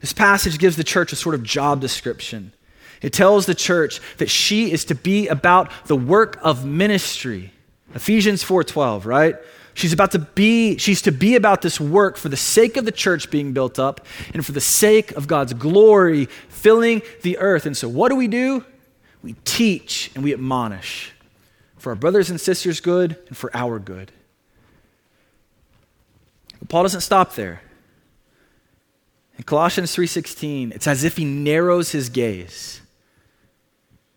[0.00, 2.52] This passage gives the church a sort of job description.
[3.00, 7.52] It tells the church that she is to be about the work of ministry.
[7.94, 9.36] Ephesians 4:12, right?
[9.74, 12.90] She's about to be, she's to be about this work for the sake of the
[12.90, 17.66] church being built up and for the sake of God's glory filling the earth.
[17.66, 18.64] And so, what do we do?
[19.22, 21.12] We teach and we admonish
[21.78, 24.10] for our brothers and sisters' good and for our good.
[26.58, 27.62] But Paul doesn't stop there.
[29.38, 32.80] In Colossians 3:16, it's as if he narrows his gaze.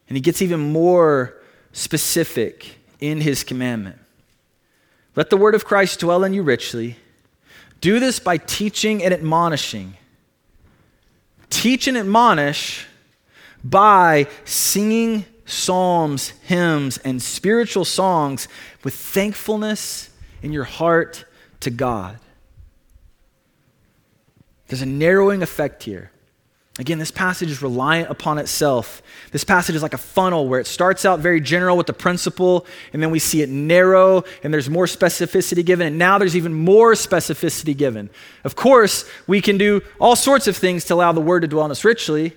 [0.07, 1.35] And he gets even more
[1.71, 3.99] specific in his commandment.
[5.15, 6.97] Let the word of Christ dwell in you richly.
[7.81, 9.95] Do this by teaching and admonishing.
[11.49, 12.87] Teach and admonish
[13.63, 18.47] by singing psalms, hymns, and spiritual songs
[18.83, 20.09] with thankfulness
[20.41, 21.25] in your heart
[21.59, 22.19] to God.
[24.69, 26.11] There's a narrowing effect here.
[26.77, 29.01] Again, this passage is reliant upon itself.
[29.31, 32.65] This passage is like a funnel where it starts out very general with the principle,
[32.93, 36.53] and then we see it narrow, and there's more specificity given, and now there's even
[36.53, 38.09] more specificity given.
[38.45, 41.65] Of course, we can do all sorts of things to allow the word to dwell
[41.65, 42.33] in us richly.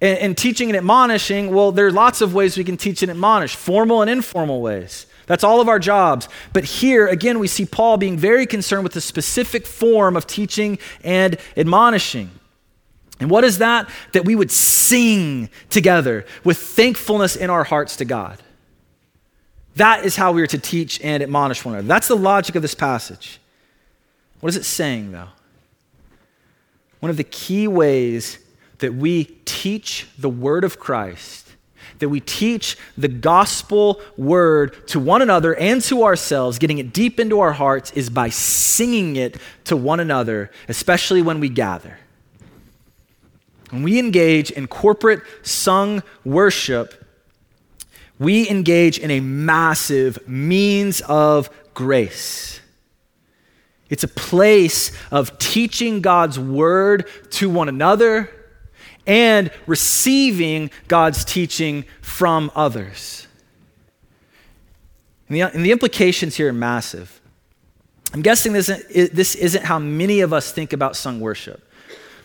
[0.00, 3.10] And, and teaching and admonishing, well, there are lots of ways we can teach and
[3.10, 5.06] admonish, formal and informal ways.
[5.30, 6.28] That's all of our jobs.
[6.52, 10.76] But here, again, we see Paul being very concerned with the specific form of teaching
[11.04, 12.32] and admonishing.
[13.20, 13.88] And what is that?
[14.12, 18.38] That we would sing together with thankfulness in our hearts to God.
[19.76, 21.86] That is how we are to teach and admonish one another.
[21.86, 23.38] That's the logic of this passage.
[24.40, 25.28] What is it saying, though?
[26.98, 28.40] One of the key ways
[28.78, 31.49] that we teach the word of Christ,
[32.00, 37.20] that we teach the gospel word to one another and to ourselves, getting it deep
[37.20, 41.98] into our hearts, is by singing it to one another, especially when we gather.
[43.70, 47.04] When we engage in corporate sung worship,
[48.18, 52.60] we engage in a massive means of grace.
[53.88, 58.30] It's a place of teaching God's word to one another
[59.06, 63.26] and receiving God's teaching from others.
[65.28, 67.20] And the, and the implications here are massive.
[68.12, 71.64] I'm guessing this isn't, this isn't how many of us think about sung worship.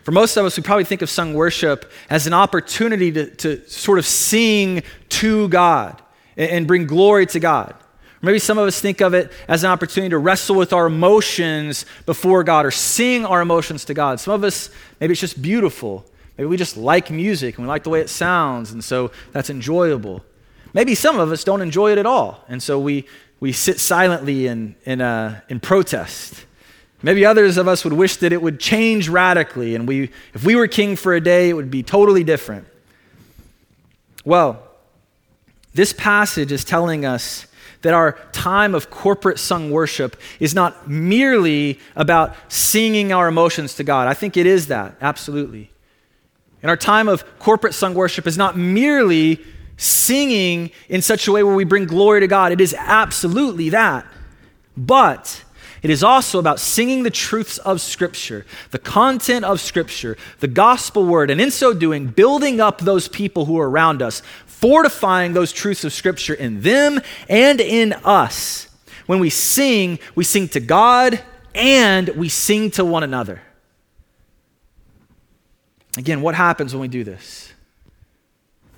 [0.04, 3.68] For most of us, we probably think of sung worship as an opportunity to, to
[3.68, 6.02] sort of sing to God
[6.38, 7.76] and, and bring glory to God.
[8.22, 11.86] maybe some of us think of it as an opportunity to wrestle with our emotions
[12.06, 14.20] before God or sing our emotions to God.
[14.20, 14.70] Some of us,
[15.00, 16.06] maybe it's just beautiful.
[16.38, 19.50] Maybe we just like music and we like the way it sounds, and so that's
[19.50, 20.24] enjoyable.
[20.74, 23.06] Maybe some of us don't enjoy it at all, and so we,
[23.40, 26.46] we sit silently in, in, uh, in protest.
[27.02, 30.56] Maybe others of us would wish that it would change radically, and we, if we
[30.56, 32.68] were king for a day, it would be totally different.
[34.26, 34.62] Well,
[35.74, 37.48] this passage is telling us
[37.84, 43.84] that our time of corporate sung worship is not merely about singing our emotions to
[43.84, 44.08] God.
[44.08, 45.70] I think it is that, absolutely.
[46.66, 49.40] And our time of corporate sung worship is not merely
[49.78, 52.52] singing in such a way where we bring glory to God.
[52.52, 54.04] It is absolutely that.
[54.76, 55.44] But
[55.84, 61.06] it is also about singing the truths of Scripture, the content of Scripture, the gospel
[61.06, 65.54] word, and in so doing, building up those people who are around us, fortifying those
[65.54, 67.00] truths of Scripture in them
[67.30, 68.70] and in us.
[69.06, 71.22] When we sing, we sing to God
[71.54, 73.44] and we sing to one another.
[75.98, 77.54] Again, what happens when we do this?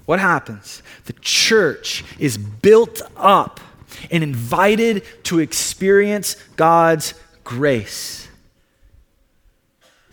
[0.06, 0.82] What happens?
[1.06, 3.60] The church is built up
[4.12, 7.14] and invited to experience God's
[7.44, 8.28] grace.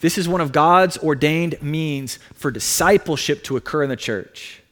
[0.00, 4.62] This is one of God's ordained means for discipleship to occur in the church.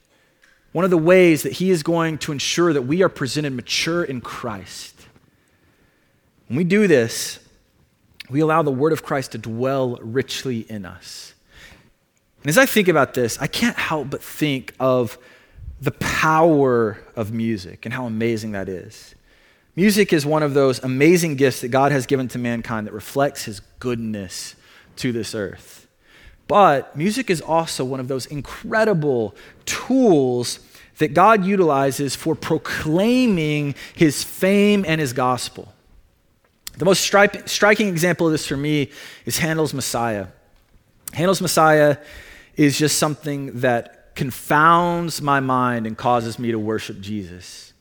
[0.73, 4.03] One of the ways that He is going to ensure that we are presented mature
[4.03, 5.07] in Christ.
[6.49, 7.39] When we do this,
[8.29, 11.32] we allow the Word of Christ to dwell richly in us.
[12.43, 15.17] And as I think about this, I can't help but think of
[15.81, 19.15] the power of music and how amazing that is.
[19.75, 23.45] Music is one of those amazing gifts that God has given to mankind that reflects
[23.45, 24.55] his goodness
[24.97, 25.87] to this earth.
[26.47, 29.35] But music is also one of those incredible
[29.65, 30.59] tools
[30.99, 35.73] that God utilizes for proclaiming his fame and his gospel.
[36.77, 38.91] The most stri- striking example of this for me
[39.25, 40.27] is Handel's Messiah.
[41.13, 41.97] Handel's Messiah
[42.57, 47.73] is just something that confounds my mind and causes me to worship Jesus.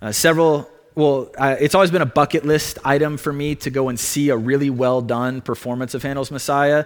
[0.00, 3.98] Uh, several, well, it's always been a bucket list item for me to go and
[3.98, 6.84] see a really well done performance of Handel's Messiah.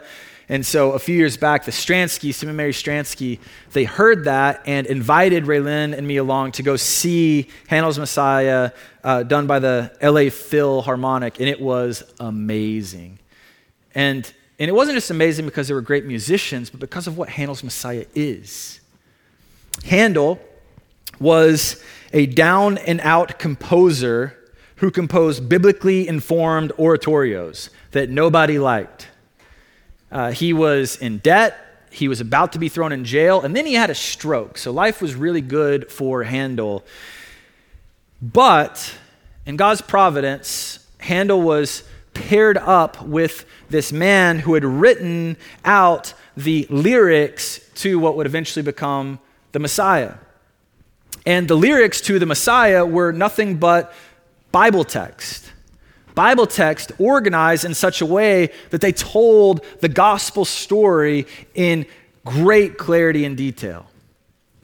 [0.48, 3.38] And so a few years back, the Stransky, Simon Mary Stransky,
[3.72, 8.72] they heard that and invited Raylin and me along to go see Handel's Messiah
[9.04, 13.20] uh, done by the LA Philharmonic, and it was amazing.
[13.94, 17.30] And and it wasn't just amazing because they were great musicians, but because of what
[17.30, 18.80] Handel's Messiah is.
[19.84, 20.38] Handel
[21.18, 21.82] was
[22.12, 24.36] a down and out composer
[24.76, 29.08] who composed biblically informed oratorios that nobody liked.
[30.12, 33.64] Uh, he was in debt, he was about to be thrown in jail, and then
[33.64, 34.58] he had a stroke.
[34.58, 36.84] So life was really good for Handel.
[38.20, 38.94] But
[39.46, 41.82] in God's providence, Handel was
[42.14, 48.62] paired up with this man who had written out the lyrics to what would eventually
[48.62, 49.18] become
[49.52, 50.14] the Messiah.
[51.26, 53.92] And the lyrics to the Messiah were nothing but
[54.52, 55.52] Bible text.
[56.14, 61.86] Bible text organized in such a way that they told the gospel story in
[62.24, 63.86] great clarity and detail.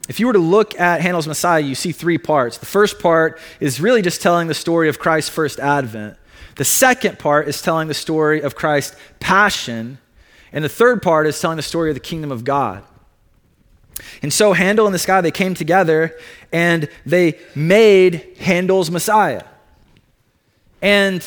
[0.09, 2.57] If you were to look at Handel's Messiah, you see three parts.
[2.57, 6.17] The first part is really just telling the story of Christ's first advent.
[6.57, 9.99] The second part is telling the story of Christ's passion.
[10.51, 12.83] And the third part is telling the story of the kingdom of God.
[14.21, 16.17] And so Handel and this guy, they came together
[16.51, 19.43] and they made Handel's Messiah.
[20.81, 21.25] And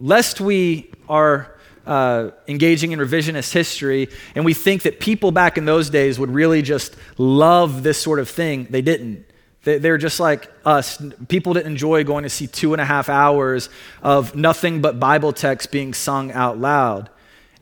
[0.00, 1.54] lest we are
[1.86, 6.30] uh, engaging in revisionist history, and we think that people back in those days would
[6.30, 8.66] really just love this sort of thing.
[8.70, 9.26] They didn't.
[9.64, 11.02] They, they're just like us.
[11.28, 13.68] People didn't enjoy going to see two and a half hours
[14.02, 17.10] of nothing but Bible text being sung out loud.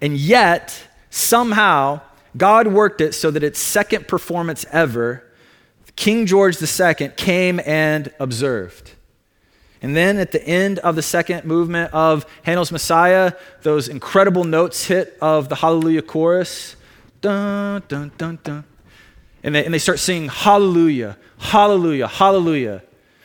[0.00, 2.00] And yet, somehow,
[2.36, 5.24] God worked it so that its second performance ever,
[5.96, 8.92] King George II came and observed.
[9.82, 13.32] And then at the end of the second movement of Handel's Messiah,
[13.62, 16.76] those incredible notes hit of the Hallelujah chorus.
[17.20, 18.64] Dun, dun, dun, dun.
[19.42, 22.82] And they, and they start singing Hallelujah, Hallelujah, Hallelujah.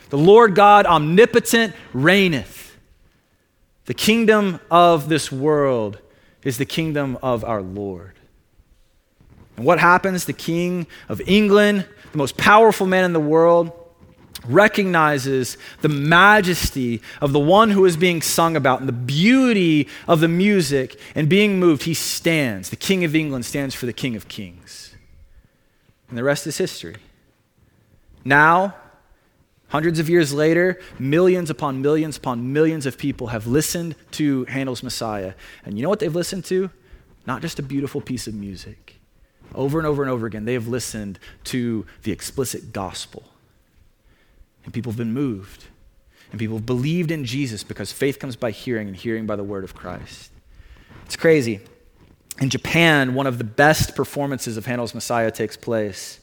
[0.09, 2.77] The Lord God omnipotent reigneth.
[3.85, 5.99] The kingdom of this world
[6.43, 8.13] is the kingdom of our Lord.
[9.55, 10.25] And what happens?
[10.25, 13.71] The king of England, the most powerful man in the world,
[14.45, 20.19] recognizes the majesty of the one who is being sung about and the beauty of
[20.19, 22.69] the music and being moved, he stands.
[22.69, 24.95] The King of England stands for the King of Kings.
[26.09, 26.97] And the rest is history.
[28.23, 28.75] Now,
[29.69, 34.83] hundreds of years later, millions upon millions upon millions of people have listened to Handel's
[34.83, 35.33] Messiah.
[35.65, 36.69] And you know what they've listened to?
[37.25, 38.95] Not just a beautiful piece of music.
[39.55, 43.23] Over and over and over again, they have listened to the explicit gospel
[44.67, 45.63] and people have been moved.
[46.29, 49.45] And people have believed in Jesus because faith comes by hearing, and hearing by the
[49.45, 50.29] word of Christ.
[51.05, 51.61] It's crazy.
[52.39, 56.19] In Japan, one of the best performances of Handel's Messiah takes place.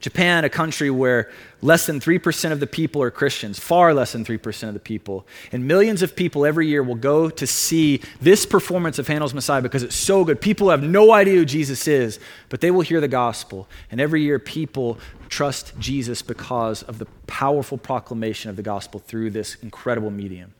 [0.00, 1.30] Japan, a country where
[1.62, 5.26] less than 3% of the people are Christians, far less than 3% of the people.
[5.50, 9.62] And millions of people every year will go to see this performance of Handel's Messiah
[9.62, 10.42] because it's so good.
[10.42, 13.66] People have no idea who Jesus is, but they will hear the gospel.
[13.90, 14.98] And every year, people
[15.30, 20.52] trust Jesus because of the powerful proclamation of the gospel through this incredible medium.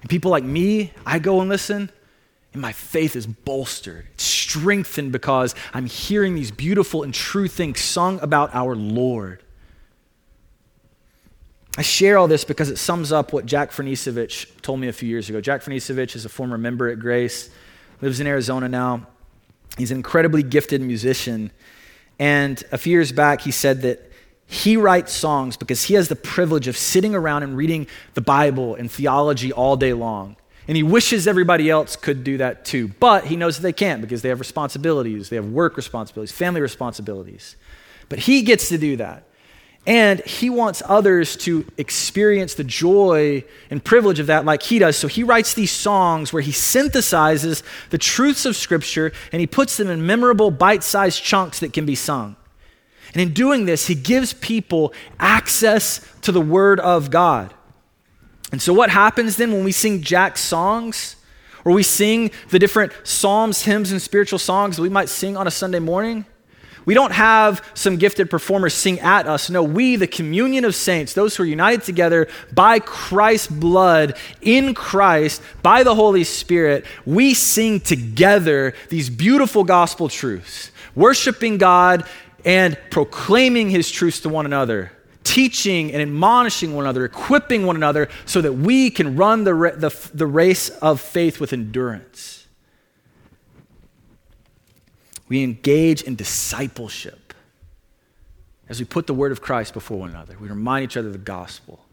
[0.00, 1.90] And people like me, I go and listen,
[2.52, 7.80] and my faith is bolstered, it's strengthened because I'm hearing these beautiful and true things
[7.80, 9.42] sung about our Lord.
[11.78, 15.08] I share all this because it sums up what Jack Fernisevich told me a few
[15.08, 15.40] years ago.
[15.40, 17.48] Jack Fernisevich is a former member at Grace,
[18.02, 19.06] lives in Arizona now.
[19.78, 21.50] He's an incredibly gifted musician.
[22.18, 24.12] And a few years back, he said that
[24.46, 28.74] he writes songs because he has the privilege of sitting around and reading the Bible
[28.74, 30.36] and theology all day long.
[30.68, 32.88] And he wishes everybody else could do that too.
[33.00, 36.60] But he knows that they can't because they have responsibilities, they have work responsibilities, family
[36.60, 37.56] responsibilities.
[38.08, 39.24] But he gets to do that.
[39.84, 44.96] And he wants others to experience the joy and privilege of that like he does.
[44.96, 49.76] So he writes these songs where he synthesizes the truths of Scripture and he puts
[49.76, 52.36] them in memorable, bite sized chunks that can be sung.
[53.12, 57.52] And in doing this, he gives people access to the Word of God.
[58.52, 61.16] And so, what happens then when we sing Jack's songs,
[61.64, 65.46] or we sing the different psalms, hymns, and spiritual songs that we might sing on
[65.46, 66.26] a Sunday morning?
[66.84, 69.48] We don't have some gifted performers sing at us.
[69.48, 74.74] No, we, the communion of saints, those who are united together by Christ's blood, in
[74.74, 82.04] Christ, by the Holy Spirit, we sing together these beautiful gospel truths, worshiping God
[82.44, 84.90] and proclaiming his truths to one another
[85.24, 90.10] teaching and admonishing one another, equipping one another so that we can run the, the,
[90.14, 92.46] the race of faith with endurance.
[95.28, 97.34] We engage in discipleship
[98.68, 100.36] as we put the word of Christ before one another.
[100.38, 101.84] We remind each other of the gospel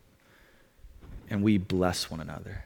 [1.29, 2.65] and we bless one another.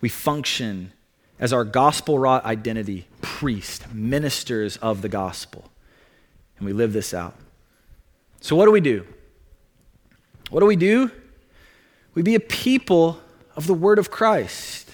[0.00, 0.92] We function
[1.38, 5.70] as our gospel wrought identity, priest, ministers of the gospel.
[6.58, 7.34] And we live this out.
[8.42, 9.06] So, what do we do?
[10.50, 11.10] What do we do?
[12.14, 13.20] We be a people
[13.56, 14.90] of the Word of Christ.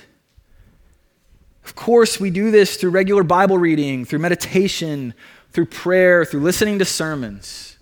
[1.64, 5.14] Of course, we do this through regular Bible reading, through meditation,
[5.50, 7.76] through prayer, through listening to sermons.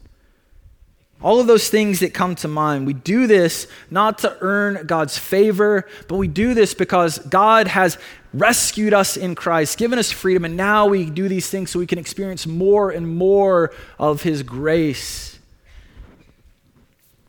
[1.20, 2.86] All of those things that come to mind.
[2.86, 7.98] We do this not to earn God's favor, but we do this because God has
[8.32, 11.86] rescued us in Christ, given us freedom, and now we do these things so we
[11.86, 15.33] can experience more and more of His grace.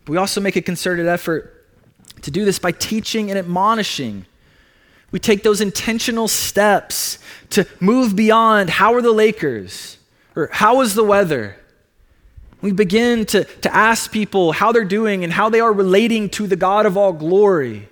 [0.05, 1.65] But we also make a concerted effort
[2.21, 4.25] to do this by teaching and admonishing.
[5.11, 7.19] We take those intentional steps
[7.51, 9.97] to move beyond how are the Lakers
[10.35, 11.57] or how is the weather.
[12.61, 16.47] We begin to, to ask people how they're doing and how they are relating to
[16.47, 17.89] the God of all glory.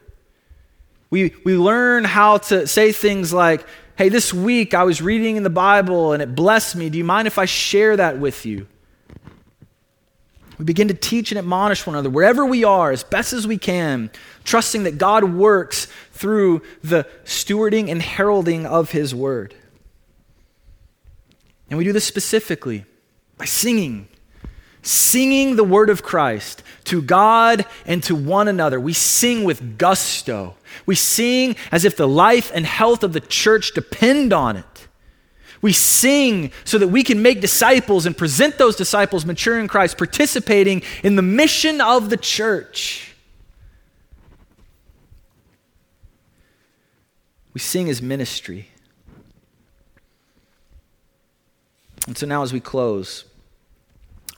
[1.10, 5.44] We, we learn how to say things like, hey, this week I was reading in
[5.44, 6.90] the Bible and it blessed me.
[6.90, 8.68] Do you mind if I share that with you?
[10.64, 13.58] We begin to teach and admonish one another wherever we are as best as we
[13.58, 14.10] can,
[14.46, 19.54] trusting that God works through the stewarding and heralding of His word.
[21.70, 22.86] And we do this specifically
[23.38, 24.08] by singing,
[24.82, 28.80] singing the word of Christ to God and to one another.
[28.80, 30.56] We sing with gusto.
[30.86, 34.73] We sing as if the life and health of the church depend on it.
[35.64, 39.98] We sing so that we can make disciples and present those disciples mature in Christ,
[39.98, 43.16] participating in the mission of the church.
[47.54, 48.68] We sing as ministry.
[52.08, 53.24] And so now, as we close,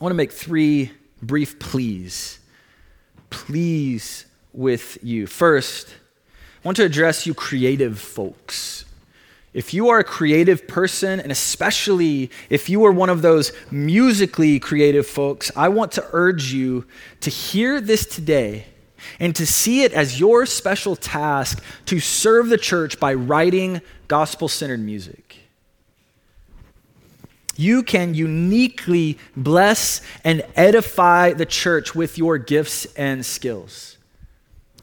[0.00, 2.38] I want to make three brief pleas.
[3.30, 5.26] Please with you.
[5.26, 8.85] First, I want to address you creative folks.
[9.56, 14.60] If you are a creative person, and especially if you are one of those musically
[14.60, 16.84] creative folks, I want to urge you
[17.22, 18.66] to hear this today
[19.18, 24.46] and to see it as your special task to serve the church by writing gospel
[24.46, 25.38] centered music.
[27.56, 33.95] You can uniquely bless and edify the church with your gifts and skills.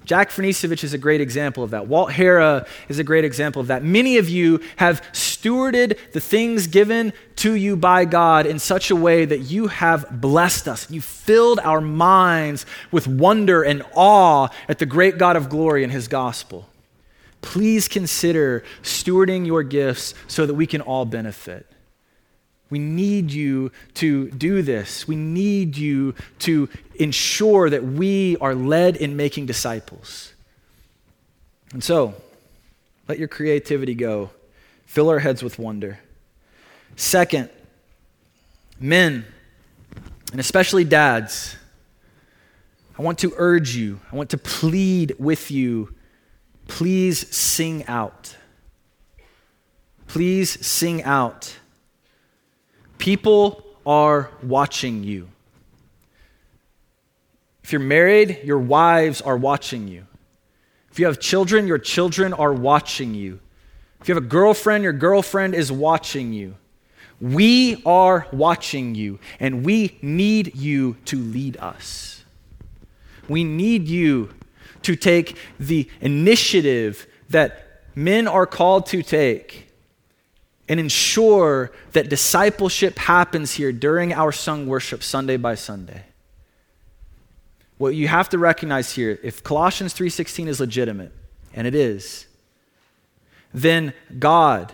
[0.05, 1.87] Jack Fernisevich is a great example of that.
[1.87, 3.83] Walt Hera is a great example of that.
[3.83, 8.95] Many of you have stewarded the things given to you by God in such a
[8.95, 10.89] way that you have blessed us.
[10.91, 15.91] You filled our minds with wonder and awe at the great God of glory and
[15.91, 16.67] his gospel.
[17.41, 21.65] Please consider stewarding your gifts so that we can all benefit.
[22.73, 25.07] We need you to do this.
[25.07, 30.33] We need you to ensure that we are led in making disciples.
[31.71, 32.15] And so,
[33.07, 34.31] let your creativity go.
[34.87, 35.99] Fill our heads with wonder.
[36.95, 37.51] Second,
[38.79, 39.23] men,
[40.31, 41.55] and especially dads,
[42.97, 45.93] I want to urge you, I want to plead with you,
[46.67, 48.35] please sing out.
[50.07, 51.59] Please sing out.
[53.03, 55.27] People are watching you.
[57.61, 60.07] If you're married, your wives are watching you.
[60.89, 63.41] If you have children, your children are watching you.
[63.99, 66.55] If you have a girlfriend, your girlfriend is watching you.
[67.19, 72.23] We are watching you, and we need you to lead us.
[73.27, 74.29] We need you
[74.83, 79.72] to take the initiative that men are called to take
[80.73, 86.03] and ensure that discipleship happens here during our sung worship Sunday by Sunday.
[87.77, 91.11] What you have to recognize here, if Colossians 3:16 is legitimate,
[91.53, 92.25] and it is,
[93.53, 94.73] then God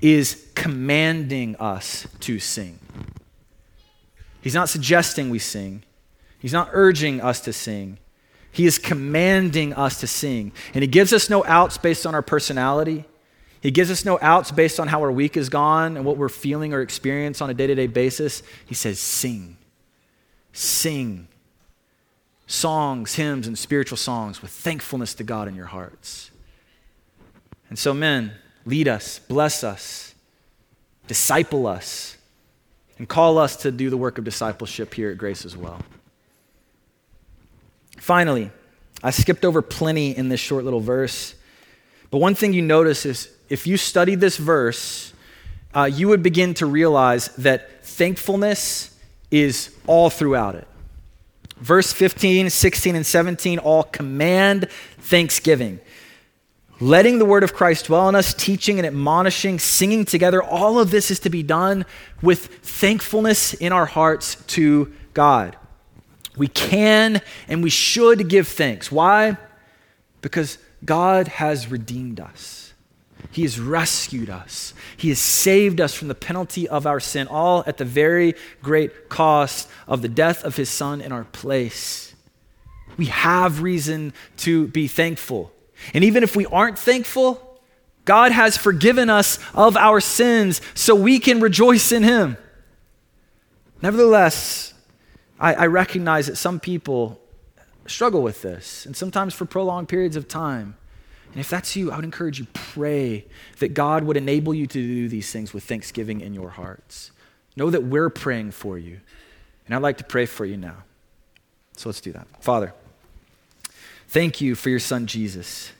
[0.00, 2.78] is commanding us to sing.
[4.40, 5.82] He's not suggesting we sing.
[6.38, 7.98] He's not urging us to sing.
[8.50, 10.52] He is commanding us to sing.
[10.72, 13.04] And he gives us no outs based on our personality.
[13.66, 16.28] He gives us no outs based on how our week is gone and what we're
[16.28, 18.44] feeling or experience on a day to day basis.
[18.64, 19.56] He says, sing.
[20.52, 21.26] Sing
[22.46, 26.30] songs, hymns, and spiritual songs with thankfulness to God in your hearts.
[27.68, 30.14] And so, men, lead us, bless us,
[31.08, 32.18] disciple us,
[32.98, 35.80] and call us to do the work of discipleship here at Grace as well.
[37.98, 38.52] Finally,
[39.02, 41.34] I skipped over plenty in this short little verse,
[42.12, 45.12] but one thing you notice is if you studied this verse,
[45.74, 48.98] uh, you would begin to realize that thankfulness
[49.30, 50.66] is all throughout it.
[51.58, 54.68] Verse 15, 16, and 17 all command
[54.98, 55.80] thanksgiving.
[56.78, 60.90] Letting the word of Christ dwell in us, teaching and admonishing, singing together, all of
[60.90, 61.86] this is to be done
[62.20, 65.56] with thankfulness in our hearts to God.
[66.36, 68.92] We can and we should give thanks.
[68.92, 69.38] Why?
[70.20, 72.65] Because God has redeemed us.
[73.30, 74.74] He has rescued us.
[74.96, 79.08] He has saved us from the penalty of our sin, all at the very great
[79.08, 82.14] cost of the death of his son in our place.
[82.96, 85.52] We have reason to be thankful.
[85.92, 87.60] And even if we aren't thankful,
[88.04, 92.38] God has forgiven us of our sins so we can rejoice in him.
[93.82, 94.72] Nevertheless,
[95.38, 97.20] I, I recognize that some people
[97.86, 100.76] struggle with this, and sometimes for prolonged periods of time.
[101.36, 103.26] And if that's you, I would encourage you pray
[103.58, 107.10] that God would enable you to do these things with thanksgiving in your hearts.
[107.56, 109.00] Know that we're praying for you.
[109.66, 110.84] And I'd like to pray for you now.
[111.76, 112.26] So let's do that.
[112.42, 112.72] Father,
[114.08, 115.72] thank you for your son Jesus.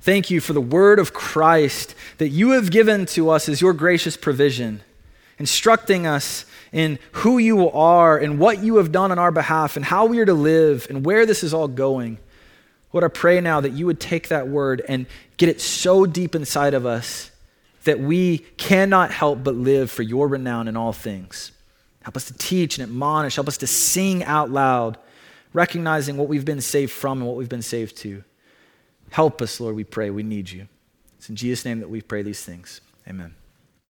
[0.00, 3.74] Thank you for the word of Christ that you have given to us as your
[3.74, 4.80] gracious provision,
[5.38, 9.84] instructing us in who you are and what you have done on our behalf and
[9.84, 12.16] how we are to live and where this is all going.
[12.94, 16.36] Lord, I pray now that you would take that word and get it so deep
[16.36, 17.32] inside of us
[17.82, 21.50] that we cannot help but live for your renown in all things.
[22.02, 23.34] Help us to teach and admonish.
[23.34, 24.96] Help us to sing out loud,
[25.52, 28.22] recognizing what we've been saved from and what we've been saved to.
[29.10, 30.10] Help us, Lord, we pray.
[30.10, 30.68] We need you.
[31.18, 32.80] It's in Jesus' name that we pray these things.
[33.08, 33.34] Amen.